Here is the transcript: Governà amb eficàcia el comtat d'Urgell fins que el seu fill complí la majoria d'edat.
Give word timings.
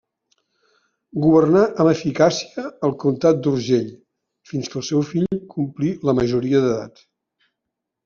Governà 1.25 1.61
amb 1.83 1.89
eficàcia 1.91 2.65
el 2.89 2.97
comtat 3.05 3.45
d'Urgell 3.45 3.93
fins 4.55 4.73
que 4.75 4.83
el 4.83 4.89
seu 4.91 5.07
fill 5.15 5.31
complí 5.57 5.95
la 6.11 6.21
majoria 6.25 6.67
d'edat. 6.69 7.09